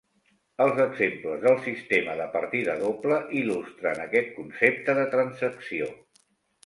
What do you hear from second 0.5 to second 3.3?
Els exemples del sistema de partida doble